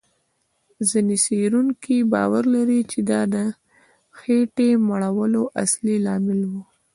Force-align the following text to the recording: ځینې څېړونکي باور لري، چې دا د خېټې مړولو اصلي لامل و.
ځینې 0.89 1.15
څېړونکي 1.25 1.97
باور 2.13 2.43
لري، 2.55 2.79
چې 2.91 2.99
دا 3.09 3.21
د 3.33 3.35
خېټې 4.19 4.69
مړولو 4.87 5.41
اصلي 5.63 5.97
لامل 6.05 6.41
و. 6.49 6.51